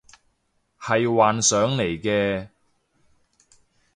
[0.79, 2.47] 係幻想嚟嘅